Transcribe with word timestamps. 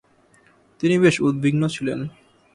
তিনি 0.79 0.95
বেশ 0.99 1.15
উদ্বিগ্ন 1.21 1.61
ছিলেন। 1.67 1.99